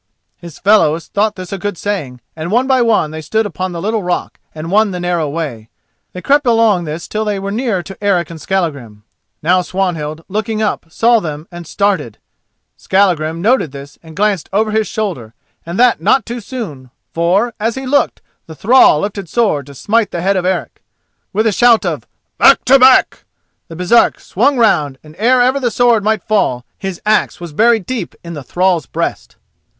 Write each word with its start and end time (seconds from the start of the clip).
His 0.37 0.57
fellows 0.57 1.05
thought 1.09 1.35
this 1.35 1.53
a 1.53 1.59
good 1.59 1.77
saying, 1.77 2.21
and 2.35 2.49
one 2.49 2.65
by 2.65 2.81
one 2.81 3.11
they 3.11 3.21
stood 3.21 3.45
upon 3.45 3.71
the 3.71 3.79
little 3.79 4.01
rock 4.01 4.39
and 4.55 4.71
won 4.71 4.89
the 4.89 4.99
narrow 4.99 5.29
way. 5.29 5.69
They 6.13 6.23
crept 6.23 6.47
along 6.47 6.85
this 6.85 7.07
till 7.07 7.23
they 7.23 7.37
were 7.37 7.51
near 7.51 7.83
to 7.83 7.95
Eric 8.03 8.31
and 8.31 8.41
Skallagrim. 8.41 9.03
Now 9.43 9.61
Swanhild, 9.61 10.25
looking 10.27 10.59
up, 10.59 10.87
saw 10.89 11.19
them 11.19 11.47
and 11.51 11.67
started. 11.67 12.17
Skallagrim 12.77 13.43
noted 13.43 13.73
this 13.73 13.99
and 14.01 14.15
glanced 14.15 14.49
over 14.51 14.71
his 14.71 14.87
shoulder, 14.87 15.35
and 15.67 15.77
that 15.79 16.01
not 16.01 16.25
too 16.25 16.39
soon, 16.41 16.89
for, 17.13 17.53
as 17.59 17.75
he 17.75 17.85
looked, 17.85 18.23
the 18.47 18.55
thrall 18.55 19.01
lifted 19.01 19.29
sword 19.29 19.67
to 19.67 19.75
smite 19.75 20.09
the 20.09 20.23
head 20.23 20.35
of 20.35 20.47
Eric. 20.47 20.81
With 21.31 21.45
a 21.45 21.51
shout 21.51 21.85
of 21.85 22.07
"Back 22.39 22.65
to 22.65 22.79
back!" 22.79 23.23
the 23.67 23.75
Baresark 23.75 24.19
swung 24.19 24.57
round 24.57 24.97
and 25.03 25.13
ere 25.19 25.43
ever 25.43 25.59
the 25.59 25.69
sword 25.69 26.03
might 26.03 26.23
fall 26.23 26.65
his 26.75 26.99
axe 27.05 27.39
was 27.39 27.53
buried 27.53 27.85
deep 27.85 28.15
in 28.23 28.33
the 28.33 28.41
thrall's 28.41 28.87
breast. 28.87 29.35